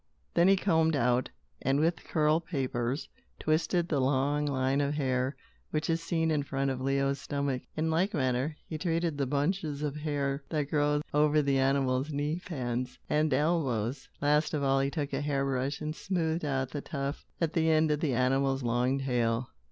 [0.33, 1.29] Then he combed out,
[1.61, 3.07] and, with curl papers,
[3.37, 5.35] twisted the long line of hair,
[5.69, 7.61] which is seen in front of Leo's stomach.
[7.77, 12.97] In like manner, he treated the bunches of hair that grow over the animal's kneepans
[13.11, 14.09] and elbows.
[14.19, 17.69] Last of all, he took a hair brush, and smoothed out the tuft, at the
[17.69, 19.51] end of the animal's long tail.